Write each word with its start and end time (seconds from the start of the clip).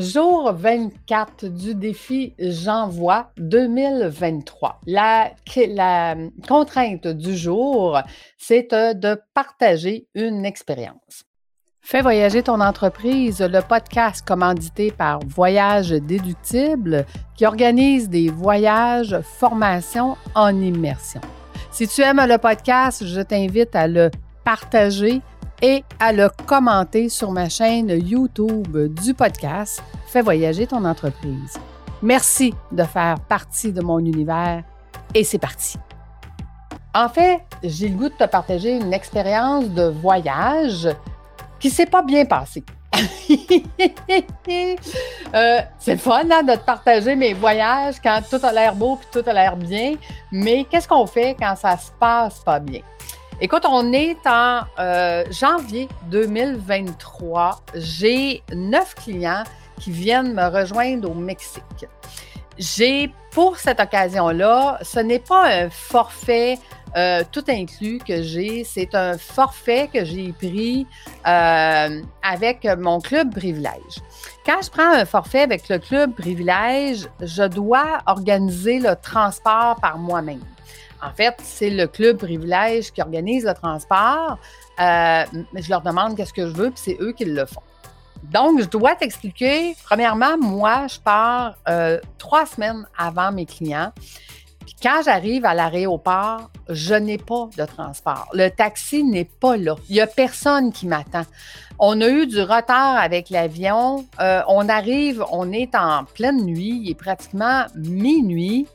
Jour 0.00 0.52
24 0.54 1.46
du 1.48 1.74
défi 1.74 2.32
J'envoie 2.38 3.32
2023. 3.36 4.80
La, 4.86 5.32
la 5.68 6.16
contrainte 6.48 7.06
du 7.06 7.36
jour, 7.36 8.00
c'est 8.38 8.72
euh, 8.72 8.94
de 8.94 9.20
partager 9.34 10.06
une 10.14 10.46
expérience. 10.46 11.24
Fais 11.82 12.00
voyager 12.00 12.42
ton 12.42 12.62
entreprise, 12.62 13.42
le 13.42 13.60
podcast 13.60 14.26
commandité 14.26 14.90
par 14.90 15.20
Voyage 15.26 15.90
Déductible 15.90 17.04
qui 17.36 17.44
organise 17.44 18.08
des 18.08 18.30
voyages, 18.30 19.20
formations 19.38 20.16
en 20.34 20.58
immersion. 20.62 21.20
Si 21.70 21.86
tu 21.86 22.00
aimes 22.00 22.24
le 22.26 22.38
podcast, 22.38 23.04
je 23.04 23.20
t'invite 23.20 23.76
à 23.76 23.86
le 23.86 24.10
partager 24.44 25.20
et 25.62 25.84
à 25.98 26.12
le 26.12 26.30
commenter 26.46 27.08
sur 27.08 27.30
ma 27.30 27.48
chaîne 27.48 27.88
YouTube 27.90 28.94
du 28.94 29.14
podcast 29.14 29.82
Fais 30.06 30.22
voyager 30.22 30.66
ton 30.66 30.84
entreprise. 30.84 31.56
Merci 32.02 32.52
de 32.72 32.82
faire 32.82 33.20
partie 33.20 33.72
de 33.72 33.80
mon 33.80 33.98
univers 34.00 34.64
et 35.14 35.22
c'est 35.22 35.38
parti. 35.38 35.78
En 36.94 37.08
fait, 37.08 37.42
j'ai 37.62 37.88
le 37.88 37.96
goût 37.96 38.08
de 38.08 38.14
te 38.14 38.24
partager 38.24 38.76
une 38.76 38.92
expérience 38.92 39.68
de 39.68 39.84
voyage 39.84 40.88
qui 41.60 41.70
s'est 41.70 41.86
pas 41.86 42.02
bien 42.02 42.24
passée. 42.24 42.64
Euh, 45.32 45.60
c'est 45.78 45.96
fun 45.96 46.24
hein, 46.28 46.42
de 46.42 46.54
te 46.54 46.64
partager 46.64 47.14
mes 47.14 47.34
voyages 47.34 48.00
quand 48.02 48.20
tout 48.28 48.44
a 48.44 48.52
l'air 48.52 48.74
beau 48.74 48.98
et 49.00 49.06
tout 49.12 49.30
a 49.30 49.32
l'air 49.32 49.56
bien, 49.56 49.94
mais 50.32 50.64
qu'est-ce 50.64 50.88
qu'on 50.88 51.06
fait 51.06 51.36
quand 51.38 51.54
ça 51.54 51.76
se 51.76 51.92
passe 52.00 52.40
pas 52.40 52.58
bien? 52.58 52.80
Écoute, 53.42 53.64
on 53.66 53.94
est 53.94 54.18
en 54.26 54.64
euh, 54.78 55.24
janvier 55.30 55.88
2023. 56.10 57.62
J'ai 57.74 58.42
neuf 58.54 58.94
clients 58.94 59.44
qui 59.78 59.90
viennent 59.90 60.34
me 60.34 60.46
rejoindre 60.46 61.10
au 61.10 61.14
Mexique. 61.14 61.86
J'ai, 62.58 63.10
pour 63.30 63.56
cette 63.56 63.80
occasion-là, 63.80 64.78
ce 64.82 65.00
n'est 65.00 65.20
pas 65.20 65.46
un 65.46 65.70
forfait 65.70 66.58
euh, 66.98 67.22
tout 67.32 67.44
inclus 67.48 67.98
que 68.06 68.20
j'ai, 68.20 68.62
c'est 68.64 68.94
un 68.94 69.16
forfait 69.16 69.88
que 69.90 70.04
j'ai 70.04 70.32
pris 70.32 70.86
euh, 71.26 72.02
avec 72.22 72.68
mon 72.78 73.00
club 73.00 73.34
privilège. 73.34 74.02
Quand 74.44 74.60
je 74.62 74.68
prends 74.68 74.92
un 74.92 75.06
forfait 75.06 75.40
avec 75.40 75.66
le 75.70 75.78
club 75.78 76.14
privilège, 76.14 77.08
je 77.22 77.44
dois 77.44 78.00
organiser 78.04 78.80
le 78.80 78.96
transport 79.00 79.76
par 79.80 79.96
moi-même. 79.96 80.42
En 81.02 81.10
fait, 81.12 81.34
c'est 81.42 81.70
le 81.70 81.86
club 81.86 82.18
privilège 82.18 82.92
qui 82.92 83.00
organise 83.00 83.44
le 83.44 83.54
transport. 83.54 84.38
Euh, 84.80 85.24
je 85.54 85.70
leur 85.70 85.82
demande 85.82 86.16
qu'est-ce 86.16 86.32
que 86.32 86.46
je 86.46 86.52
veux, 86.52 86.70
puis 86.70 86.80
c'est 86.82 86.96
eux 87.00 87.12
qui 87.12 87.24
le 87.24 87.46
font. 87.46 87.62
Donc, 88.24 88.60
je 88.60 88.66
dois 88.66 88.94
t'expliquer. 88.94 89.74
Premièrement, 89.84 90.36
moi, 90.38 90.86
je 90.88 90.98
pars 91.00 91.56
euh, 91.68 91.98
trois 92.18 92.46
semaines 92.46 92.86
avant 92.98 93.32
mes 93.32 93.46
clients. 93.46 93.92
Puis 94.60 94.76
quand 94.82 95.00
j'arrive 95.04 95.46
à 95.46 95.54
l'aéroport, 95.54 96.50
je 96.68 96.94
n'ai 96.94 97.18
pas 97.18 97.48
de 97.56 97.64
transport. 97.64 98.28
Le 98.34 98.48
taxi 98.50 99.02
n'est 99.02 99.24
pas 99.24 99.56
là. 99.56 99.74
Il 99.88 99.94
n'y 99.94 100.00
a 100.00 100.06
personne 100.06 100.70
qui 100.70 100.86
m'attend. 100.86 101.24
On 101.78 102.00
a 102.02 102.08
eu 102.08 102.26
du 102.26 102.42
retard 102.42 102.98
avec 102.98 103.30
l'avion. 103.30 104.04
Euh, 104.20 104.42
on 104.48 104.68
arrive, 104.68 105.24
on 105.32 105.50
est 105.50 105.74
en 105.74 106.04
pleine 106.04 106.44
nuit, 106.44 106.82
il 106.84 106.90
est 106.90 106.94
pratiquement 106.94 107.64
minuit. 107.74 108.66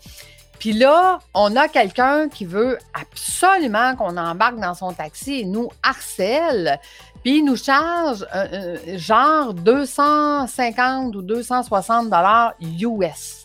Puis 0.59 0.73
là, 0.73 1.19
on 1.33 1.55
a 1.55 1.67
quelqu'un 1.67 2.29
qui 2.29 2.45
veut 2.45 2.77
absolument 2.93 3.95
qu'on 3.95 4.17
embarque 4.17 4.59
dans 4.59 4.73
son 4.73 4.93
taxi 4.93 5.41
et 5.41 5.45
nous 5.45 5.69
harcèle. 5.83 6.79
Puis 7.23 7.39
il 7.39 7.43
nous 7.43 7.55
charge 7.55 8.25
euh, 8.35 8.47
euh, 8.53 8.97
genre 8.97 9.53
250 9.53 11.15
ou 11.15 11.21
260 11.21 12.05
dollars 12.05 12.53
US. 12.61 13.43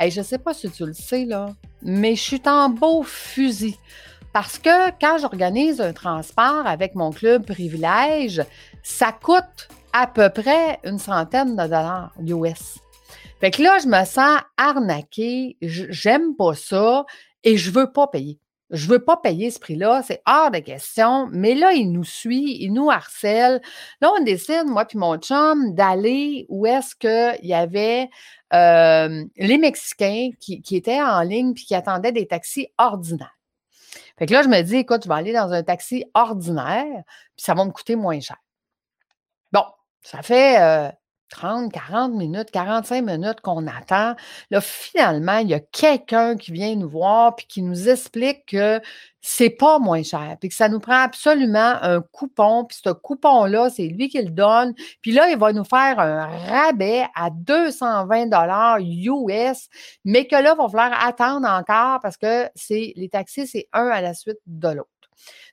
Je 0.00 0.20
ne 0.20 0.24
sais 0.24 0.38
pas 0.38 0.54
si 0.54 0.70
tu 0.70 0.86
le 0.86 0.94
sais, 0.94 1.26
là, 1.26 1.48
mais 1.82 2.14
je 2.14 2.22
suis 2.22 2.42
en 2.46 2.70
beau 2.70 3.02
fusil. 3.02 3.76
Parce 4.32 4.58
que 4.58 4.90
quand 5.00 5.18
j'organise 5.18 5.80
un 5.80 5.92
transport 5.92 6.64
avec 6.64 6.94
mon 6.94 7.10
club 7.10 7.44
privilège, 7.44 8.42
ça 8.82 9.12
coûte 9.12 9.68
à 9.92 10.06
peu 10.06 10.30
près 10.30 10.78
une 10.84 10.98
centaine 10.98 11.56
de 11.56 11.64
dollars 11.64 12.12
US. 12.24 12.78
Fait 13.40 13.50
que 13.50 13.62
là, 13.62 13.78
je 13.78 13.86
me 13.86 14.04
sens 14.04 14.40
arnaquée, 14.58 15.56
j'aime 15.62 16.36
pas 16.36 16.54
ça 16.54 17.06
et 17.42 17.56
je 17.56 17.70
veux 17.70 17.90
pas 17.90 18.06
payer. 18.06 18.38
Je 18.70 18.86
veux 18.86 19.02
pas 19.02 19.16
payer 19.16 19.50
ce 19.50 19.58
prix-là, 19.58 20.02
c'est 20.06 20.22
hors 20.26 20.50
de 20.50 20.58
question. 20.58 21.28
Mais 21.32 21.54
là, 21.54 21.72
il 21.72 21.90
nous 21.90 22.04
suit, 22.04 22.58
il 22.60 22.72
nous 22.72 22.88
harcèle. 22.88 23.60
Là, 24.00 24.12
on 24.16 24.22
décide, 24.22 24.66
moi 24.66 24.84
puis 24.84 24.98
mon 24.98 25.16
chum, 25.16 25.74
d'aller 25.74 26.46
où 26.48 26.66
est-ce 26.66 26.94
qu'il 26.94 27.48
y 27.48 27.54
avait 27.54 28.08
euh, 28.52 29.24
les 29.36 29.58
Mexicains 29.58 30.30
qui, 30.38 30.62
étaient 30.70 31.02
en 31.02 31.22
ligne 31.22 31.54
puis 31.54 31.64
qui 31.64 31.74
attendaient 31.74 32.12
des 32.12 32.28
taxis 32.28 32.68
ordinaires. 32.78 33.36
Fait 34.18 34.26
que 34.26 34.34
là, 34.34 34.42
je 34.42 34.48
me 34.48 34.60
dis, 34.60 34.76
écoute, 34.76 35.02
je 35.04 35.08
vais 35.08 35.14
aller 35.14 35.32
dans 35.32 35.50
un 35.50 35.62
taxi 35.62 36.04
ordinaire, 36.14 37.02
puis 37.36 37.44
ça 37.44 37.54
va 37.54 37.64
me 37.64 37.70
coûter 37.70 37.96
moins 37.96 38.20
cher. 38.20 38.36
Bon, 39.50 39.64
ça 40.02 40.22
fait 40.22 40.60
euh, 40.60 40.90
30, 41.30 41.72
40 41.72 42.14
minutes, 42.14 42.50
45 42.50 43.02
minutes 43.02 43.40
qu'on 43.40 43.66
attend. 43.66 44.14
Là, 44.50 44.60
finalement, 44.60 45.38
il 45.38 45.48
y 45.48 45.54
a 45.54 45.60
quelqu'un 45.60 46.36
qui 46.36 46.52
vient 46.52 46.74
nous 46.76 46.88
voir 46.88 47.36
puis 47.36 47.46
qui 47.46 47.62
nous 47.62 47.88
explique 47.88 48.46
que 48.46 48.80
c'est 49.22 49.50
pas 49.50 49.78
moins 49.78 50.02
cher, 50.02 50.36
puis 50.40 50.48
que 50.48 50.54
ça 50.54 50.68
nous 50.68 50.80
prend 50.80 51.02
absolument 51.02 51.74
un 51.82 52.00
coupon, 52.00 52.64
puis 52.64 52.78
ce 52.82 52.90
coupon-là, 52.90 53.68
c'est 53.70 53.86
lui 53.86 54.08
qui 54.08 54.20
le 54.20 54.30
donne. 54.30 54.74
Puis 55.02 55.12
là, 55.12 55.28
il 55.30 55.38
va 55.38 55.52
nous 55.52 55.64
faire 55.64 55.98
un 55.98 56.26
rabais 56.26 57.06
à 57.14 57.30
220 57.30 58.26
dollars 58.26 58.78
US, 58.80 59.68
mais 60.04 60.26
que 60.26 60.36
là, 60.36 60.54
il 60.54 60.58
va 60.58 60.68
falloir 60.68 61.06
attendre 61.06 61.48
encore 61.48 62.00
parce 62.00 62.16
que 62.16 62.48
c'est 62.54 62.92
les 62.96 63.08
taxis, 63.08 63.46
c'est 63.46 63.68
un 63.72 63.88
à 63.88 64.00
la 64.00 64.14
suite 64.14 64.38
de 64.46 64.68
l'autre. 64.68 64.99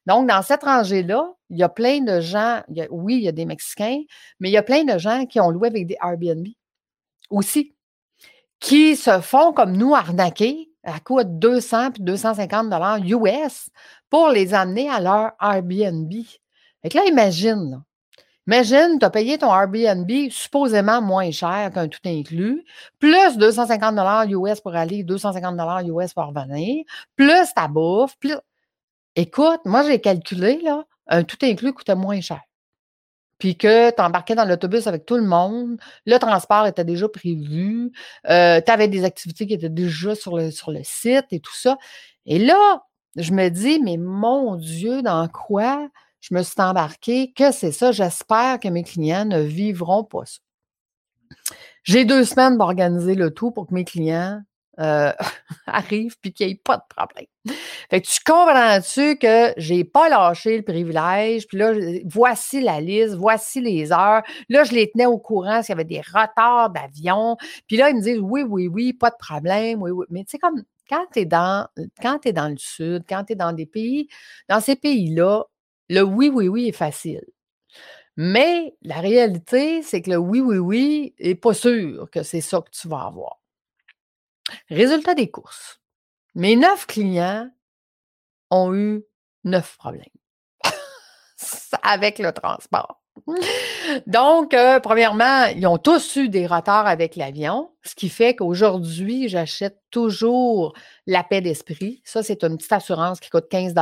Donc, 0.05 0.27
dans 0.27 0.41
cette 0.41 0.63
rangée-là, 0.63 1.33
il 1.49 1.57
y 1.57 1.63
a 1.63 1.69
plein 1.69 2.01
de 2.01 2.21
gens, 2.21 2.61
oui, 2.89 3.15
il 3.15 3.23
y 3.23 3.27
a 3.27 3.31
des 3.31 3.45
Mexicains, 3.45 4.01
mais 4.39 4.49
il 4.49 4.53
y 4.53 4.57
a 4.57 4.63
plein 4.63 4.83
de 4.83 4.97
gens 4.97 5.25
qui 5.25 5.39
ont 5.39 5.49
loué 5.49 5.67
avec 5.67 5.87
des 5.87 5.97
Airbnb 6.01 6.47
aussi, 7.29 7.75
qui 8.59 8.95
se 8.95 9.19
font 9.21 9.53
comme 9.53 9.75
nous 9.75 9.93
arnaquer 9.93 10.69
à 10.83 10.99
coût 10.99 11.21
de 11.23 11.29
200 11.29 11.91
puis 11.91 12.03
250 12.03 12.69
dollars 12.69 12.99
US 13.03 13.69
pour 14.09 14.29
les 14.29 14.53
amener 14.53 14.89
à 14.89 15.01
leur 15.01 15.31
Airbnb. 15.41 16.11
Fait 16.81 16.89
que 16.89 16.97
là, 16.97 17.05
imagine, 17.05 17.83
Imagine, 18.47 18.97
tu 18.97 19.05
as 19.05 19.09
payé 19.09 19.37
ton 19.37 19.53
Airbnb 19.53 20.09
supposément 20.29 21.01
moins 21.01 21.31
cher 21.31 21.69
qu'un 21.73 21.89
tout 21.89 21.99
inclus, 22.05 22.63
plus 22.97 23.37
250 23.37 24.29
US 24.29 24.61
pour 24.61 24.73
aller, 24.73 25.03
250 25.03 25.85
US 25.85 26.13
pour 26.13 26.23
revenir, 26.27 26.85
plus 27.17 27.53
ta 27.53 27.67
bouffe, 27.67 28.15
plus. 28.19 28.35
Écoute, 29.17 29.61
moi, 29.65 29.83
j'ai 29.83 29.99
calculé, 29.99 30.61
là, 30.61 30.85
un 31.07 31.23
tout 31.23 31.37
inclus 31.41 31.73
coûtait 31.73 31.95
moins 31.95 32.21
cher. 32.21 32.39
Puis 33.39 33.57
que 33.57 33.89
tu 33.89 33.99
embarquais 33.99 34.35
dans 34.35 34.45
l'autobus 34.45 34.85
avec 34.85 35.07
tout 35.07 35.15
le 35.15 35.23
monde, 35.23 35.79
le 36.05 36.17
transport 36.19 36.67
était 36.67 36.85
déjà 36.85 37.09
prévu, 37.09 37.91
euh, 38.29 38.61
tu 38.63 38.71
avais 38.71 38.87
des 38.87 39.03
activités 39.03 39.47
qui 39.47 39.55
étaient 39.55 39.69
déjà 39.69 40.13
sur 40.13 40.37
le, 40.37 40.51
sur 40.51 40.71
le 40.71 40.81
site 40.83 41.25
et 41.31 41.39
tout 41.39 41.55
ça. 41.55 41.79
Et 42.27 42.37
là, 42.37 42.83
je 43.15 43.31
me 43.33 43.49
dis, 43.49 43.81
mais 43.83 43.97
mon 43.97 44.55
Dieu, 44.55 45.01
dans 45.01 45.27
quoi 45.27 45.89
je 46.19 46.35
me 46.35 46.43
suis 46.43 46.61
embarqué? 46.61 47.33
Que 47.33 47.51
c'est 47.51 47.71
ça? 47.71 47.91
J'espère 47.91 48.59
que 48.59 48.67
mes 48.67 48.83
clients 48.83 49.25
ne 49.25 49.41
vivront 49.41 50.03
pas 50.03 50.25
ça. 50.25 50.39
J'ai 51.81 52.05
deux 52.05 52.23
semaines 52.23 52.55
pour 52.57 52.67
organiser 52.67 53.15
le 53.15 53.31
tout 53.31 53.49
pour 53.49 53.65
que 53.65 53.73
mes 53.73 53.85
clients 53.85 54.41
euh, 54.79 55.11
arrive 55.67 56.15
puis 56.21 56.33
qu'il 56.33 56.47
n'y 56.47 56.53
ait 56.53 56.61
pas 56.63 56.77
de 56.77 56.83
problème. 56.95 57.25
Fait 57.89 58.01
que 58.01 58.07
tu 58.07 58.19
comprends-tu 58.25 59.17
que 59.17 59.53
j'ai 59.57 59.83
pas 59.83 60.09
lâché 60.09 60.57
le 60.57 60.63
privilège, 60.63 61.47
puis 61.47 61.57
là, 61.57 61.73
voici 62.05 62.61
la 62.61 62.81
liste, 62.81 63.15
voici 63.15 63.61
les 63.61 63.91
heures. 63.91 64.23
Là, 64.49 64.63
je 64.63 64.73
les 64.73 64.91
tenais 64.91 65.05
au 65.05 65.17
courant 65.17 65.61
s'il 65.61 65.73
y 65.73 65.73
avait 65.73 65.85
des 65.85 66.01
retards 66.01 66.71
d'avion. 66.71 67.37
Puis 67.67 67.77
là, 67.77 67.89
ils 67.89 67.95
me 67.95 68.01
disent 68.01 68.19
oui, 68.21 68.43
oui, 68.43 68.67
oui, 68.67 68.93
pas 68.93 69.09
de 69.09 69.17
problème, 69.17 69.81
oui, 69.81 69.91
oui. 69.91 70.05
Mais 70.09 70.23
tu 70.23 70.31
sais, 70.31 70.39
comme 70.39 70.63
quand 70.89 71.05
tu 71.13 71.25
dans 71.25 71.67
es 72.25 72.33
dans 72.33 72.49
le 72.49 72.57
sud, 72.57 73.03
quand 73.07 73.25
tu 73.25 73.33
es 73.33 73.35
dans 73.35 73.53
des 73.53 73.65
pays, 73.65 74.07
dans 74.49 74.59
ces 74.59 74.75
pays-là, 74.75 75.43
le 75.89 76.01
oui, 76.01 76.29
oui, 76.33 76.47
oui 76.47 76.67
est 76.69 76.71
facile. 76.73 77.23
Mais 78.17 78.75
la 78.81 78.99
réalité, 78.99 79.83
c'est 79.83 80.01
que 80.01 80.11
le 80.11 80.17
oui, 80.17 80.41
oui, 80.41 80.57
oui 80.57 81.15
n'est 81.19 81.35
pas 81.35 81.53
sûr 81.53 82.09
que 82.11 82.23
c'est 82.23 82.41
ça 82.41 82.61
que 82.61 82.69
tu 82.71 82.87
vas 82.87 83.05
avoir. 83.05 83.36
Résultat 84.69 85.15
des 85.15 85.29
courses. 85.29 85.81
Mes 86.35 86.55
neuf 86.55 86.85
clients 86.85 87.49
ont 88.49 88.73
eu 88.73 89.03
neuf 89.43 89.77
problèmes 89.77 90.05
avec 91.81 92.19
le 92.19 92.31
transport. 92.31 93.01
Donc, 94.07 94.53
euh, 94.53 94.79
premièrement, 94.79 95.45
ils 95.55 95.65
ont 95.67 95.77
tous 95.77 96.15
eu 96.17 96.29
des 96.29 96.45
retards 96.45 96.87
avec 96.87 97.15
l'avion, 97.15 97.71
ce 97.83 97.95
qui 97.95 98.09
fait 98.09 98.35
qu'aujourd'hui, 98.35 99.29
j'achète 99.29 99.79
toujours 99.91 100.73
la 101.05 101.23
paix 101.23 101.41
d'esprit. 101.41 102.01
Ça, 102.03 102.23
c'est 102.23 102.43
une 102.43 102.57
petite 102.57 102.73
assurance 102.73 103.19
qui 103.19 103.29
coûte 103.29 103.47
15 103.49 103.73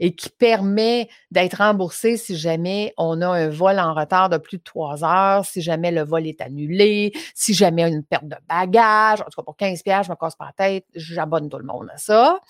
et 0.00 0.14
qui 0.14 0.30
permet 0.30 1.08
d'être 1.30 1.58
remboursé 1.58 2.16
si 2.16 2.36
jamais 2.36 2.94
on 2.96 3.20
a 3.22 3.28
un 3.28 3.48
vol 3.48 3.78
en 3.78 3.94
retard 3.94 4.28
de 4.28 4.38
plus 4.38 4.58
de 4.58 4.62
trois 4.62 5.04
heures, 5.04 5.44
si 5.44 5.60
jamais 5.60 5.90
le 5.90 6.02
vol 6.02 6.26
est 6.26 6.40
annulé, 6.40 7.12
si 7.34 7.54
jamais 7.54 7.82
une 7.82 8.04
perte 8.04 8.28
de 8.28 8.36
bagage. 8.48 9.20
En 9.20 9.24
tout 9.24 9.36
cas, 9.36 9.42
pour 9.42 9.56
15 9.56 9.82
je 9.84 10.10
me 10.10 10.16
casse 10.16 10.36
pas 10.36 10.46
la 10.46 10.66
tête, 10.66 10.86
j'abonne 10.94 11.48
tout 11.48 11.58
le 11.58 11.64
monde 11.64 11.88
à 11.92 11.98
ça. 11.98 12.40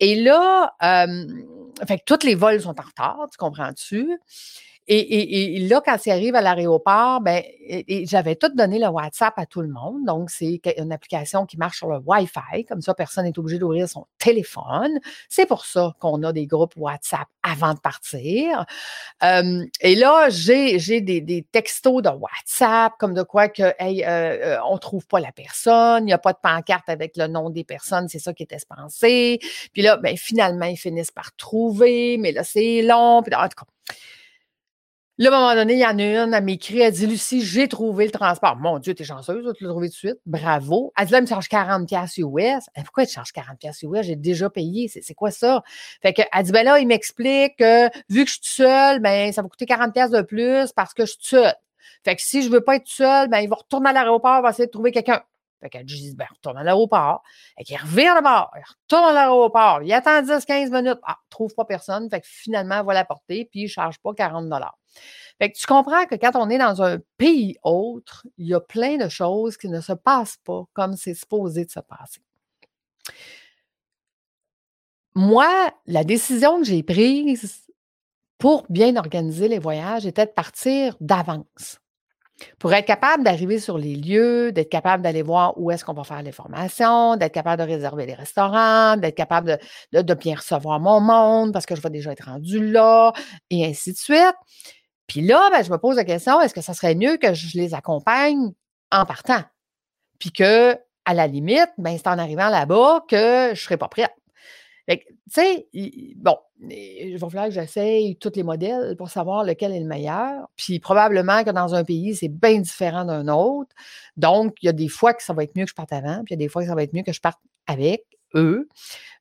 Et 0.00 0.16
là, 0.16 0.74
euh, 0.82 1.26
fait 1.86 1.98
que 1.98 2.04
tous 2.04 2.26
les 2.26 2.34
vols 2.34 2.60
sont 2.60 2.78
en 2.78 2.82
retard, 2.82 3.28
tu 3.30 3.38
comprends-tu? 3.38 4.18
Et, 4.88 5.58
là, 5.68 5.80
quand 5.84 5.96
il 6.06 6.10
arrive 6.10 6.34
à 6.34 6.40
l'aéroport, 6.40 7.20
ben, 7.20 7.42
j'avais 8.04 8.34
tout 8.34 8.48
donné 8.54 8.78
le 8.78 8.88
WhatsApp 8.88 9.34
à 9.36 9.46
tout 9.46 9.60
le 9.62 9.68
monde. 9.68 10.04
Donc, 10.04 10.30
c'est 10.30 10.60
une 10.76 10.92
application 10.92 11.46
qui 11.46 11.56
marche 11.56 11.78
sur 11.78 11.88
le 11.88 12.00
Wi-Fi. 12.04 12.64
Comme 12.64 12.82
ça, 12.82 12.92
personne 12.92 13.24
n'est 13.24 13.38
obligé 13.38 13.58
d'ouvrir 13.58 13.88
son 13.88 14.06
téléphone. 14.18 14.98
C'est 15.28 15.46
pour 15.46 15.66
ça 15.66 15.94
qu'on 16.00 16.22
a 16.24 16.32
des 16.32 16.46
groupes 16.46 16.74
WhatsApp 16.76 17.28
avant 17.42 17.74
de 17.74 17.78
partir. 17.78 18.66
et 19.22 19.94
là, 19.94 20.28
j'ai 20.30 21.00
des, 21.00 21.46
textos 21.52 22.02
de 22.02 22.10
WhatsApp, 22.10 22.94
comme 22.98 23.14
de 23.14 23.22
quoi 23.22 23.48
que, 23.48 23.74
hey, 23.78 24.04
euh, 24.04 24.58
euh, 24.58 24.78
trouve 24.78 25.06
pas 25.06 25.20
la 25.20 25.32
personne, 25.32 26.02
il 26.04 26.06
n'y 26.06 26.12
a 26.12 26.18
pas 26.18 26.32
de 26.32 26.38
pancarte 26.42 26.88
avec 26.88 27.16
le 27.16 27.28
nom 27.28 27.50
des 27.50 27.64
personnes, 27.64 28.08
c'est 28.08 28.18
ça 28.18 28.32
qui 28.32 28.42
était 28.42 28.56
pensé. 28.68 29.38
Puis 29.72 29.82
là, 29.82 29.96
ben, 29.96 30.16
finalement, 30.16 30.66
ils 30.66 30.76
finissent 30.76 31.10
par 31.10 31.34
trouver, 31.36 32.16
mais 32.18 32.32
là, 32.32 32.42
c'est 32.44 32.82
long. 32.82 33.22
Puis, 33.22 33.34
en 33.34 33.44
tout 33.44 33.64
cas, 33.64 33.94
Là, 35.18 35.30
à 35.30 35.36
un 35.36 35.40
moment 35.40 35.54
donné, 35.54 35.74
il 35.74 35.78
y 35.78 35.84
en 35.86 35.98
a 35.98 36.24
une, 36.24 36.32
elle 36.32 36.44
m'écrit, 36.44 36.80
elle 36.80 36.92
dit 36.92 37.06
Lucie, 37.06 37.42
j'ai 37.42 37.68
trouvé 37.68 38.06
le 38.06 38.10
transport. 38.10 38.56
Mon 38.56 38.78
Dieu, 38.78 38.94
t'es 38.94 39.04
chanceuse, 39.04 39.44
tu 39.56 39.64
l'as 39.64 39.70
trouvé 39.70 39.88
tout 39.88 39.92
de 39.92 39.96
suite. 39.96 40.16
Bravo. 40.24 40.90
Elle 40.96 41.04
dit 41.04 41.12
là, 41.12 41.18
elle 41.18 41.24
me 41.24 41.28
charge 41.28 41.48
40$ 41.48 42.18
US. 42.18 42.64
pourquoi 42.76 43.02
elle 43.02 43.08
te 43.08 43.12
charge 43.12 43.30
40$ 43.32 43.84
US? 43.84 44.06
J'ai 44.06 44.16
déjà 44.16 44.48
payé. 44.48 44.88
C'est 44.88 45.14
quoi 45.14 45.30
ça? 45.30 45.62
Fait 46.00 46.14
que, 46.14 46.22
elle 46.32 46.44
dit, 46.44 46.52
ben 46.52 46.64
là, 46.64 46.78
il 46.78 46.86
m'explique 46.86 47.56
que 47.58 47.88
vu 48.08 48.24
que 48.24 48.30
je 48.30 48.36
suis 48.36 48.40
seule, 48.42 49.00
ben, 49.00 49.30
ça 49.32 49.42
va 49.42 49.48
coûter 49.48 49.66
40$ 49.66 50.10
de 50.10 50.22
plus 50.22 50.72
parce 50.72 50.94
que 50.94 51.04
je 51.04 51.12
suis 51.12 51.20
seule. 51.20 51.54
Fait 52.04 52.16
que 52.16 52.22
si 52.22 52.42
je 52.42 52.48
veux 52.48 52.62
pas 52.62 52.76
être 52.76 52.88
seule, 52.88 53.28
ben, 53.28 53.40
il 53.40 53.50
va 53.50 53.56
retourner 53.56 53.90
à 53.90 53.92
l'aéroport, 53.92 54.40
va 54.40 54.50
essayer 54.50 54.66
de 54.66 54.70
trouver 54.70 54.92
quelqu'un. 54.92 55.22
Fait 55.62 55.70
qu'elle 55.70 55.86
dit, 55.86 56.14
ben, 56.14 56.26
retourne 56.30 56.58
à 56.58 56.64
l'aéroport. 56.64 57.22
Et 57.56 57.64
qu'il 57.64 57.78
revient 57.78 58.08
à 58.08 58.20
bord, 58.20 58.50
il 58.56 58.64
retourne 58.68 59.10
à 59.10 59.12
l'aéroport, 59.12 59.82
il 59.82 59.92
attend 59.92 60.20
10-15 60.20 60.70
minutes. 60.70 60.98
Ah, 61.04 61.18
trouve 61.30 61.54
pas 61.54 61.64
personne. 61.64 62.10
Fait 62.10 62.20
que 62.20 62.26
finalement, 62.26 62.80
elle 62.80 62.86
va 62.86 62.94
la 62.94 63.04
porter, 63.04 63.48
puis 63.50 63.60
il 63.60 63.64
ne 63.64 63.68
charge 63.68 63.98
pas 63.98 64.12
40 64.12 64.52
fait 65.38 65.50
que 65.50 65.58
tu 65.58 65.66
comprends 65.66 66.06
que 66.06 66.14
quand 66.14 66.36
on 66.36 66.50
est 66.50 66.58
dans 66.58 66.82
un 66.82 66.98
pays 67.16 67.56
autre, 67.62 68.26
il 68.38 68.48
y 68.48 68.54
a 68.54 68.60
plein 68.60 68.96
de 68.96 69.08
choses 69.08 69.56
qui 69.56 69.68
ne 69.68 69.80
se 69.80 69.92
passent 69.92 70.38
pas 70.44 70.64
comme 70.72 70.96
c'est 70.96 71.14
supposé 71.14 71.64
de 71.64 71.70
se 71.70 71.80
passer. 71.80 72.20
Moi, 75.14 75.48
la 75.86 76.04
décision 76.04 76.58
que 76.58 76.64
j'ai 76.64 76.82
prise 76.82 77.66
pour 78.38 78.64
bien 78.68 78.96
organiser 78.96 79.48
les 79.48 79.58
voyages 79.58 80.06
était 80.06 80.26
de 80.26 80.30
partir 80.30 80.96
d'avance. 81.00 81.78
Pour 82.58 82.72
être 82.72 82.86
capable 82.86 83.24
d'arriver 83.24 83.58
sur 83.58 83.78
les 83.78 83.94
lieux, 83.94 84.52
d'être 84.52 84.70
capable 84.70 85.02
d'aller 85.02 85.22
voir 85.22 85.54
où 85.56 85.70
est-ce 85.70 85.84
qu'on 85.84 85.92
va 85.92 86.04
faire 86.04 86.22
les 86.22 86.32
formations, 86.32 87.16
d'être 87.16 87.32
capable 87.32 87.62
de 87.62 87.66
réserver 87.66 88.06
les 88.06 88.14
restaurants, 88.14 88.96
d'être 88.96 89.14
capable 89.14 89.58
de, 89.92 90.14
bien 90.14 90.36
recevoir 90.36 90.80
mon 90.80 91.00
monde 91.00 91.52
parce 91.52 91.66
que 91.66 91.74
je 91.74 91.80
vais 91.80 91.90
déjà 91.90 92.12
être 92.12 92.26
rendu 92.26 92.70
là, 92.70 93.12
et 93.50 93.66
ainsi 93.66 93.92
de 93.92 93.98
suite. 93.98 94.36
Puis 95.06 95.20
là, 95.20 95.48
ben, 95.50 95.62
je 95.62 95.70
me 95.70 95.78
pose 95.78 95.96
la 95.96 96.04
question, 96.04 96.40
est-ce 96.40 96.54
que 96.54 96.60
ça 96.60 96.74
serait 96.74 96.94
mieux 96.94 97.16
que 97.16 97.34
je 97.34 97.58
les 97.58 97.74
accompagne 97.74 98.52
en 98.90 99.04
partant? 99.04 99.42
Puis 100.18 100.32
que, 100.32 100.76
à 101.04 101.14
la 101.14 101.26
limite, 101.26 101.70
ben, 101.78 101.96
c'est 101.96 102.08
en 102.08 102.18
arrivant 102.18 102.48
là-bas 102.48 103.04
que 103.08 103.16
je 103.16 103.50
ne 103.50 103.54
serais 103.54 103.76
pas 103.76 103.88
prête. 103.88 104.12
Tu 104.88 104.98
sais, 105.28 105.68
bon, 106.16 106.36
il 106.60 107.16
va 107.16 107.28
falloir 107.28 107.48
que 107.48 107.54
j'essaye 107.54 108.16
tous 108.16 108.32
les 108.34 108.42
modèles 108.42 108.96
pour 108.96 109.10
savoir 109.10 109.44
lequel 109.44 109.72
est 109.72 109.80
le 109.80 109.86
meilleur. 109.86 110.48
Puis 110.56 110.80
probablement 110.80 111.44
que 111.44 111.50
dans 111.50 111.74
un 111.74 111.84
pays, 111.84 112.14
c'est 112.14 112.28
bien 112.28 112.58
différent 112.58 113.04
d'un 113.04 113.28
autre. 113.28 113.74
Donc, 114.16 114.56
il 114.62 114.66
y 114.66 114.68
a 114.68 114.72
des 114.72 114.88
fois 114.88 115.14
que 115.14 115.22
ça 115.22 115.32
va 115.32 115.44
être 115.44 115.56
mieux 115.56 115.64
que 115.64 115.70
je 115.70 115.74
parte 115.74 115.92
avant, 115.92 116.22
puis 116.24 116.34
il 116.34 116.38
y 116.38 116.42
a 116.42 116.44
des 116.44 116.48
fois 116.48 116.62
que 116.62 116.68
ça 116.68 116.74
va 116.74 116.82
être 116.82 116.94
mieux 116.94 117.02
que 117.02 117.12
je 117.12 117.20
parte 117.20 117.40
avec 117.66 118.04
eux. 118.34 118.68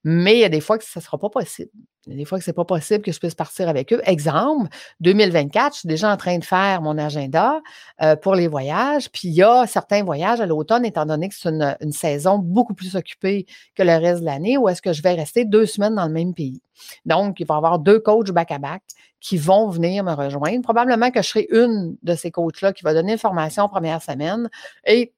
Mais 0.04 0.34
il 0.34 0.40
y 0.40 0.44
a 0.44 0.50
des 0.50 0.62
fois 0.62 0.78
que 0.78 0.84
ça 0.84 1.00
ne 1.00 1.04
sera 1.04 1.18
pas 1.18 1.30
possible. 1.30 1.72
Il 2.08 2.13
y 2.13 2.16
a 2.16 2.18
des 2.18 2.25
fois 2.25 2.40
que 2.40 2.44
ce 2.44 2.50
n'est 2.50 2.56
pas 2.56 2.66
possible 2.66 3.04
que 3.04 3.12
je 3.12 3.19
puisse 3.19 3.36
partir 3.36 3.69
avec 3.69 3.94
eux. 3.94 4.02
Exemple, 4.06 4.69
2024, 5.02 5.74
je 5.75 5.80
suis 5.81 5.88
déjà 5.88 6.12
en 6.12 6.18
train 6.18 6.40
de 6.40 6.44
faire 6.44 6.81
mon 6.81 6.98
agenda 6.98 7.62
euh, 8.02 8.16
pour 8.16 8.34
les 8.34 8.48
voyages. 8.48 9.12
Puis 9.12 9.28
il 9.28 9.36
y 9.36 9.44
a 9.44 9.68
certains 9.68 10.04
voyages 10.04 10.42
à 10.42 10.48
l'automne, 10.48 10.84
étant 10.84 11.06
donné 11.06 11.30
que 11.30 11.36
c'est 11.36 11.50
une, 11.50 11.92
saison 11.92 12.40
beaucoup 12.40 12.74
plus 12.74 12.96
occupée 12.96 13.46
que 13.75 13.84
le 13.84 13.96
reste 13.98 14.22
de 14.22 14.25
l'année, 14.25 14.58
où 14.58 14.68
est-ce 14.68 14.81
que 14.81 14.94
je 14.94 15.04
vais 15.04 15.14
rester 15.14 15.46
deux 15.46 15.68
semaines 15.68 15.94
dans 15.94 16.07
le 16.07 16.14
même 16.14 16.34
pays. 16.34 16.62
Donc, 17.06 17.40
il 17.40 17.46
va 17.46 17.56
y 17.56 17.57
avoir 17.57 17.78
deux 17.78 18.00
coachs 18.00 18.31
back-à-back 18.31 18.81
qui 19.19 19.38
vont 19.38 19.69
venir 19.69 20.04
me 20.04 20.14
rejoindre. 20.14 20.64
Probablement 20.64 21.12
que 21.12 21.22
je 21.22 21.28
serai 21.28 21.48
une 21.52 21.96
de 22.02 22.16
ces 22.16 22.31
coachs-là 22.31 22.74
qui 22.74 22.84
va 22.84 22.96
donner 22.96 23.14
une 23.14 23.19
formation 23.19 23.69
première 23.69 24.02
semaine 24.02 24.50
et 24.88 25.14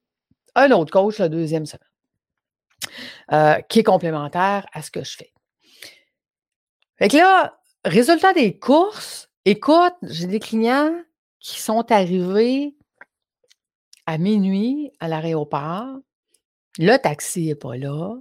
un 0.55 0.71
autre 0.71 0.91
coach 0.91 1.19
la 1.19 1.29
deuxième 1.29 1.65
semaine. 1.65 1.92
Euh, 3.31 3.55
qui 3.69 3.79
est 3.79 3.83
complémentaire 3.83 4.65
à 4.73 4.81
ce 4.81 4.91
que 4.91 5.03
je 5.03 5.15
fais. 5.15 5.33
Fait 6.97 7.07
que 7.07 7.17
là, 7.17 7.57
résultat 7.85 8.33
des 8.33 8.57
courses, 8.57 9.29
écoute, 9.45 9.95
j'ai 10.03 10.27
des 10.27 10.39
clients 10.39 10.93
qui 11.39 11.59
sont 11.59 11.91
arrivés 11.91 12.75
à 14.05 14.17
minuit 14.17 14.91
à 14.99 15.07
l'aéroport. 15.07 15.97
Le 16.77 16.97
taxi 16.97 17.47
n'est 17.47 17.55
pas 17.55 17.77
là. 17.77 18.15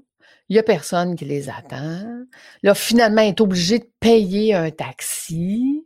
Il 0.49 0.55
n'y 0.55 0.59
a 0.59 0.63
personne 0.63 1.17
qui 1.17 1.25
les 1.25 1.49
attend. 1.49 2.25
Là, 2.63 2.75
finalement, 2.75 3.23
est 3.23 3.41
obligée 3.41 3.81
de 3.81 3.91
payer 4.01 4.55
un 4.55 4.71
taxi. 4.71 5.82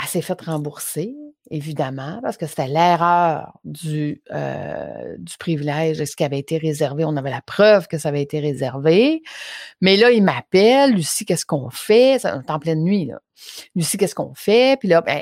Elle 0.00 0.08
s'est 0.08 0.22
fait 0.22 0.40
rembourser 0.40 1.16
évidemment, 1.50 2.20
parce 2.22 2.36
que 2.36 2.46
c'était 2.46 2.66
l'erreur 2.66 3.58
du, 3.64 4.22
euh, 4.30 5.16
du 5.18 5.36
privilège 5.38 5.98
de 5.98 6.04
ce 6.04 6.16
qui 6.16 6.24
avait 6.24 6.38
été 6.38 6.58
réservé. 6.58 7.04
On 7.04 7.16
avait 7.16 7.30
la 7.30 7.40
preuve 7.40 7.88
que 7.88 7.98
ça 7.98 8.10
avait 8.10 8.22
été 8.22 8.40
réservé. 8.40 9.22
Mais 9.80 9.96
là, 9.96 10.10
il 10.10 10.22
m'appelle, 10.22 10.92
Lucie, 10.92 11.24
qu'est-ce 11.24 11.46
qu'on 11.46 11.70
fait? 11.70 12.18
C'est 12.20 12.50
en 12.50 12.58
pleine 12.58 12.82
nuit, 12.82 13.06
là. 13.06 13.20
Lucie, 13.74 13.96
qu'est-ce 13.96 14.14
qu'on 14.14 14.34
fait? 14.34 14.78
Puis 14.78 14.88
là, 14.88 15.00
ben, 15.00 15.20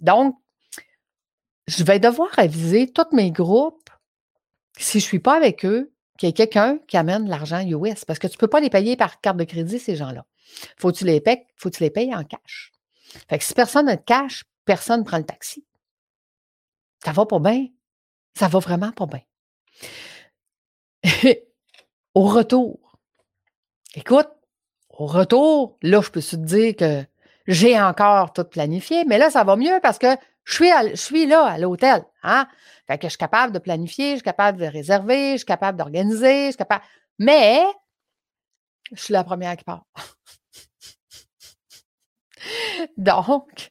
donc, 0.00 0.36
je 1.66 1.84
vais 1.84 1.98
devoir 1.98 2.30
aviser 2.38 2.90
tous 2.90 3.14
mes 3.14 3.30
groupes, 3.30 3.90
si 4.78 5.00
je 5.00 5.04
ne 5.04 5.08
suis 5.08 5.18
pas 5.18 5.36
avec 5.36 5.64
eux, 5.64 5.92
qu'il 6.18 6.28
y 6.28 6.30
ait 6.30 6.32
quelqu'un 6.32 6.78
qui 6.88 6.96
amène 6.96 7.28
l'argent 7.28 7.60
US, 7.60 8.04
parce 8.04 8.18
que 8.18 8.26
tu 8.26 8.34
ne 8.34 8.38
peux 8.38 8.48
pas 8.48 8.60
les 8.60 8.70
payer 8.70 8.96
par 8.96 9.20
carte 9.20 9.36
de 9.36 9.44
crédit, 9.44 9.78
ces 9.78 9.94
gens-là. 9.94 10.24
Faut 10.76 10.90
tu 10.90 11.04
les 11.04 11.22
faut 11.56 11.70
que 11.70 11.76
tu 11.76 11.82
les 11.82 11.90
payes 11.90 12.14
en 12.14 12.24
cash? 12.24 12.72
Fait 13.28 13.38
que 13.38 13.44
si 13.44 13.54
personne 13.54 13.86
ne 13.86 13.94
te 13.94 14.04
cash, 14.04 14.44
personne 14.64 15.00
ne 15.00 15.04
prend 15.04 15.18
le 15.18 15.24
taxi. 15.24 15.64
Ça 17.04 17.12
va 17.12 17.26
pas 17.26 17.38
bien. 17.38 17.66
Ça 18.34 18.48
va 18.48 18.58
vraiment 18.58 18.92
pas 18.92 19.06
bien. 19.06 19.22
au 22.14 22.26
retour, 22.26 22.98
écoute, 23.94 24.28
au 24.90 25.06
retour, 25.06 25.78
là, 25.82 26.00
je 26.00 26.10
peux 26.10 26.20
te 26.20 26.36
dire 26.36 26.74
que 26.76 27.04
j'ai 27.46 27.80
encore 27.80 28.32
tout 28.32 28.44
planifié, 28.44 29.04
mais 29.04 29.16
là, 29.16 29.30
ça 29.30 29.44
va 29.44 29.56
mieux 29.56 29.78
parce 29.80 29.98
que 29.98 30.08
je 30.44 30.54
suis, 30.54 30.70
je 30.90 30.96
suis 30.96 31.26
là 31.26 31.44
à 31.44 31.58
l'hôtel. 31.58 32.04
Hein? 32.22 32.46
Fait 32.86 32.98
que 32.98 33.04
je 33.04 33.10
suis 33.10 33.18
capable 33.18 33.52
de 33.52 33.58
planifier, 33.58 34.12
je 34.12 34.16
suis 34.16 34.22
capable 34.22 34.58
de 34.58 34.66
réserver, 34.66 35.32
je 35.32 35.38
suis 35.38 35.46
capable 35.46 35.78
d'organiser, 35.78 36.46
je 36.46 36.50
suis 36.50 36.56
capable. 36.56 36.84
Mais 37.18 37.62
je 38.92 39.00
suis 39.00 39.12
la 39.12 39.24
première 39.24 39.56
qui 39.56 39.64
part. 39.64 39.84
Donc, 42.96 43.70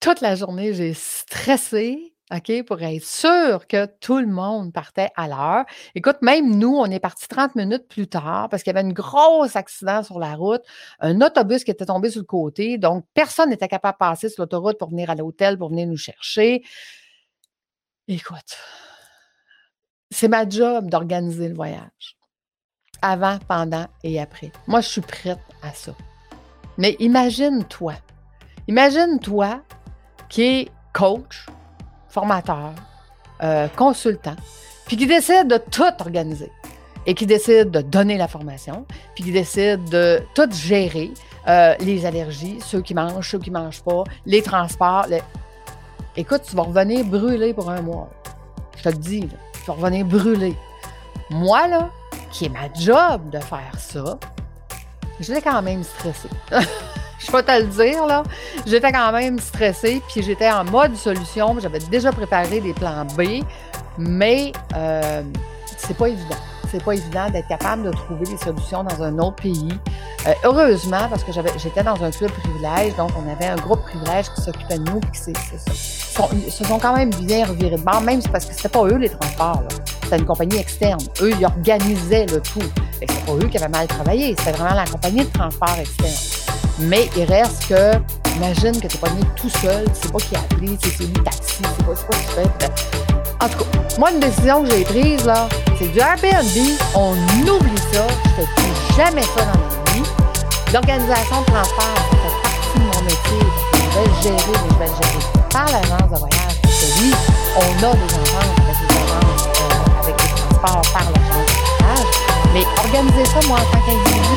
toute 0.00 0.20
la 0.20 0.34
journée, 0.34 0.72
j'ai 0.74 0.94
stressé, 0.94 2.14
OK, 2.32 2.64
pour 2.64 2.80
être 2.80 3.04
sûr 3.04 3.66
que 3.66 3.86
tout 4.00 4.18
le 4.18 4.26
monde 4.26 4.72
partait 4.72 5.10
à 5.16 5.26
l'heure. 5.26 5.64
Écoute, 5.94 6.18
même 6.22 6.56
nous, 6.56 6.76
on 6.76 6.86
est 6.86 7.00
parti 7.00 7.26
30 7.26 7.56
minutes 7.56 7.88
plus 7.88 8.06
tard 8.06 8.48
parce 8.48 8.62
qu'il 8.62 8.72
y 8.72 8.76
avait 8.76 8.86
un 8.86 8.92
gros 8.92 9.46
accident 9.56 10.02
sur 10.04 10.20
la 10.20 10.36
route, 10.36 10.62
un 11.00 11.20
autobus 11.22 11.64
qui 11.64 11.72
était 11.72 11.86
tombé 11.86 12.10
sur 12.10 12.20
le 12.20 12.26
côté, 12.26 12.78
donc 12.78 13.04
personne 13.14 13.50
n'était 13.50 13.66
capable 13.66 13.94
de 13.94 13.98
passer 13.98 14.28
sur 14.28 14.42
l'autoroute 14.42 14.78
pour 14.78 14.90
venir 14.90 15.10
à 15.10 15.16
l'hôtel, 15.16 15.58
pour 15.58 15.70
venir 15.70 15.88
nous 15.88 15.96
chercher. 15.96 16.62
Écoute, 18.06 18.56
c'est 20.10 20.28
ma 20.28 20.48
job 20.48 20.88
d'organiser 20.88 21.48
le 21.48 21.54
voyage. 21.54 22.16
Avant, 23.02 23.38
pendant 23.48 23.86
et 24.04 24.20
après. 24.20 24.52
Moi, 24.66 24.82
je 24.82 24.88
suis 24.88 25.00
prête 25.00 25.38
à 25.62 25.72
ça. 25.72 25.94
Mais 26.80 26.96
imagine-toi, 26.98 27.92
Imagine-toi 28.66 29.60
qui 30.30 30.42
est 30.42 30.68
coach, 30.94 31.44
formateur, 32.08 32.72
euh, 33.42 33.68
consultant, 33.76 34.36
puis 34.86 34.96
qui 34.96 35.06
décide 35.06 35.46
de 35.48 35.58
tout 35.58 35.92
organiser 36.00 36.50
et 37.04 37.12
qui 37.14 37.26
décide 37.26 37.70
de 37.70 37.82
donner 37.82 38.16
la 38.16 38.28
formation, 38.28 38.86
puis 39.14 39.24
qui 39.24 39.32
décide 39.32 39.84
de 39.90 40.22
tout 40.34 40.48
gérer, 40.52 41.10
euh, 41.48 41.74
les 41.80 42.06
allergies, 42.06 42.58
ceux 42.64 42.80
qui 42.80 42.94
mangent, 42.94 43.28
ceux 43.28 43.40
qui 43.40 43.50
ne 43.50 43.58
mangent 43.58 43.82
pas, 43.82 44.04
les 44.24 44.40
transports. 44.40 45.04
écoute, 46.16 46.42
tu 46.48 46.56
vas 46.56 46.62
revenir 46.62 47.04
brûler 47.04 47.52
pour 47.52 47.68
un 47.68 47.82
mois. 47.82 48.08
Je 48.78 48.84
te 48.84 48.88
le 48.88 48.94
dis, 48.94 49.28
tu 49.52 49.66
vas 49.66 49.74
revenir 49.74 50.06
brûler. 50.06 50.56
Moi, 51.28 51.68
là, 51.68 51.90
qui 52.30 52.46
est 52.46 52.48
ma 52.48 52.72
job 52.72 53.28
de 53.28 53.38
faire 53.38 53.78
ça, 53.78 54.18
j'étais 55.20 55.42
quand 55.42 55.62
même 55.62 55.84
stressée. 55.84 56.28
je 57.18 57.30
vais 57.30 57.42
te 57.42 57.52
le 57.52 57.66
dire, 57.66 58.06
là. 58.06 58.22
J'étais 58.66 58.92
quand 58.92 59.12
même 59.12 59.38
stressée, 59.38 60.02
puis 60.08 60.22
j'étais 60.22 60.50
en 60.50 60.64
mode 60.64 60.96
solution. 60.96 61.56
J'avais 61.60 61.78
déjà 61.78 62.12
préparé 62.12 62.60
des 62.60 62.72
plans 62.72 63.04
B, 63.16 63.42
mais 63.98 64.52
euh, 64.74 65.22
c'est 65.76 65.96
pas 65.96 66.08
évident. 66.08 66.36
C'est 66.70 66.82
pas 66.84 66.94
évident 66.94 67.28
d'être 67.30 67.48
capable 67.48 67.82
de 67.82 67.90
trouver 67.90 68.26
des 68.26 68.36
solutions 68.36 68.84
dans 68.84 69.02
un 69.02 69.18
autre 69.18 69.36
pays. 69.36 69.72
Euh, 70.26 70.32
heureusement, 70.44 71.08
parce 71.08 71.24
que 71.24 71.32
j'étais 71.32 71.82
dans 71.82 72.00
un 72.02 72.10
club 72.10 72.30
privilège, 72.30 72.94
donc 72.96 73.10
on 73.18 73.30
avait 73.30 73.48
un 73.48 73.56
groupe 73.56 73.82
privilège 73.82 74.30
qui 74.34 74.42
s'occupait 74.42 74.78
de 74.78 74.88
nous, 74.90 75.00
puis 75.00 75.10
qui 75.12 76.50
se 76.50 76.64
sont 76.64 76.78
quand 76.78 76.96
même 76.96 77.10
bien 77.10 77.46
revirés 77.46 77.76
de 77.76 77.82
bord, 77.82 78.02
même 78.02 78.22
parce 78.30 78.44
que 78.44 78.54
c'était 78.54 78.68
pas 78.68 78.84
eux 78.84 78.98
les 78.98 79.08
transports. 79.08 79.64
C'était 80.10 80.22
une 80.22 80.26
compagnie 80.26 80.56
externe. 80.56 80.98
Eux, 81.22 81.30
ils 81.38 81.46
organisaient 81.46 82.26
le 82.26 82.40
tout. 82.40 82.68
C'est 82.98 83.06
pas 83.06 83.32
eux 83.32 83.46
qui 83.46 83.56
avaient 83.58 83.68
mal 83.68 83.86
travaillé, 83.86 84.34
c'était 84.36 84.50
vraiment 84.58 84.74
la 84.74 84.84
compagnie 84.84 85.24
de 85.24 85.30
transport 85.30 85.76
externe. 85.78 86.10
Mais 86.80 87.08
il 87.16 87.32
reste 87.32 87.68
que, 87.68 87.92
imagine 88.34 88.72
que 88.72 88.88
tu 88.88 88.96
n'es 88.96 89.00
pas 89.00 89.08
venu 89.10 89.22
tout 89.36 89.48
seul, 89.62 89.84
tu 89.84 90.00
sais 90.02 90.08
pas 90.08 90.18
qui 90.18 90.34
a 90.34 90.40
appelé, 90.40 90.76
tu 90.78 90.90
sais 90.90 91.04
le 91.04 91.22
taxi, 91.22 91.58
tu 91.58 91.62
sais 91.62 91.84
pas 91.84 91.94
ce 91.94 92.02
que 92.02 92.12
tu 92.12 92.26
fais. 92.34 92.66
En 93.40 93.48
tout 93.48 93.58
cas, 93.58 93.78
moi, 94.00 94.10
une 94.10 94.18
décision 94.18 94.64
que 94.64 94.70
j'ai 94.70 94.82
prise, 94.82 95.24
là, 95.24 95.48
c'est 95.78 95.92
du 95.92 96.00
Airbnb, 96.00 96.78
on 96.96 97.12
oublie 97.48 97.82
ça, 97.92 98.04
je 98.24 98.30
fais 98.30 98.48
plus 98.56 98.96
jamais 98.96 99.22
ça 99.22 99.44
dans 99.44 99.60
ma 99.60 99.92
vie. 99.92 100.08
L'organisation 100.72 101.40
de 101.42 101.46
transport, 101.46 101.94
ça 101.94 102.16
fait 102.16 102.42
partie 102.42 102.78
de 102.80 102.84
mon 102.84 103.02
métier, 103.04 103.46
je 103.74 103.96
vais 103.96 104.06
le 104.08 104.22
gérer, 104.24 104.58
mais 104.58 104.70
je 104.70 104.78
vais 104.78 104.86
le 104.86 105.06
gérer 105.06 105.24
par 105.52 105.66
l'agence 105.66 106.10
de 106.10 106.18
voyage. 106.18 106.56
Parce 106.62 106.74
que 106.74 107.00
oui, 107.00 107.14
on 107.54 107.84
a 107.84 107.92
des 107.92 108.14
ententes 108.14 108.89
par 110.62 110.82
voyage, 110.82 111.14
mais 112.52 112.64
organiser 112.78 113.24
ça, 113.24 113.40
moi, 113.48 113.58
en 113.58 113.64
tant 113.70 113.80
qu'individu, 113.86 114.36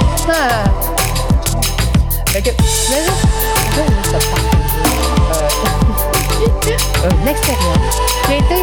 fait 2.29 2.41
que, 2.41 2.49
juste, 2.49 3.27
euh, 3.77 3.89
une 7.21 7.27
expérience 7.27 7.95
qui 8.25 8.31
a 8.31 8.37
été 8.37 8.55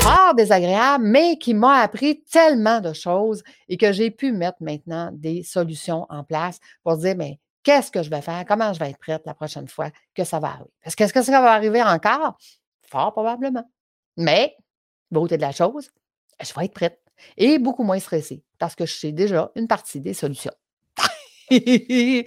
fort 0.00 0.34
désagréable, 0.34 1.04
mais 1.04 1.38
qui 1.38 1.54
m'a 1.54 1.80
appris 1.80 2.22
tellement 2.24 2.80
de 2.80 2.92
choses 2.92 3.44
et 3.68 3.76
que 3.76 3.92
j'ai 3.92 4.10
pu 4.10 4.32
mettre 4.32 4.58
maintenant 4.60 5.10
des 5.12 5.42
solutions 5.42 6.06
en 6.08 6.24
place 6.24 6.58
pour 6.82 6.96
dire, 6.96 7.14
mais 7.16 7.38
qu'est-ce 7.62 7.90
que 7.90 8.02
je 8.02 8.10
vais 8.10 8.22
faire? 8.22 8.44
Comment 8.46 8.72
je 8.72 8.80
vais 8.80 8.90
être 8.90 8.98
prête 8.98 9.22
la 9.26 9.34
prochaine 9.34 9.68
fois 9.68 9.90
que 10.14 10.24
ça 10.24 10.40
va 10.40 10.48
arriver? 10.48 10.70
Parce 10.82 10.96
qu'est-ce 10.96 11.12
que 11.12 11.22
ça 11.22 11.40
va 11.40 11.52
arriver 11.52 11.82
encore? 11.82 12.36
Fort 12.90 13.12
probablement. 13.12 13.64
Mais, 14.16 14.56
beauté 15.10 15.36
de 15.36 15.42
la 15.42 15.52
chose, 15.52 15.90
je 16.44 16.54
vais 16.54 16.66
être 16.66 16.74
prête 16.74 17.00
et 17.36 17.58
beaucoup 17.58 17.84
moins 17.84 17.98
stressée 17.98 18.42
parce 18.58 18.74
que 18.74 18.86
je 18.86 18.94
sais 18.94 19.12
déjà 19.12 19.50
une 19.56 19.68
partie 19.68 20.00
des 20.00 20.14
solutions. 20.14 20.52
fait 21.50 22.24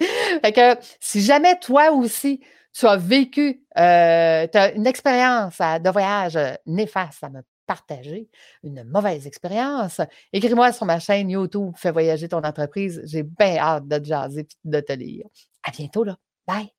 que 0.54 0.76
si 1.00 1.22
jamais 1.22 1.58
toi 1.58 1.90
aussi, 1.92 2.40
tu 2.72 2.86
as 2.86 2.96
vécu 2.96 3.62
euh, 3.78 4.46
une 4.74 4.86
expérience 4.86 5.58
de 5.58 5.90
voyage 5.90 6.36
euh, 6.36 6.54
néfaste 6.66 7.24
à 7.24 7.30
me 7.30 7.42
partager, 7.66 8.28
une 8.62 8.84
mauvaise 8.84 9.26
expérience, 9.26 10.00
écris-moi 10.32 10.72
sur 10.72 10.86
ma 10.86 10.98
chaîne 10.98 11.30
YouTube 11.30 11.72
Fais 11.76 11.90
voyager 11.90 12.28
ton 12.28 12.42
entreprise. 12.42 13.02
J'ai 13.04 13.22
bien 13.22 13.58
hâte 13.58 13.88
de 13.88 13.98
te 13.98 14.04
jaser 14.04 14.40
et 14.40 14.46
de 14.64 14.80
te 14.80 14.92
lire. 14.92 15.26
À 15.62 15.70
bientôt, 15.70 16.04
là. 16.04 16.16
Bye! 16.46 16.77